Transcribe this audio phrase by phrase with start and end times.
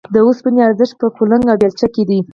[0.13, 2.19] د اوسپنې ارزښت په کلنګ او بېلچه کې دی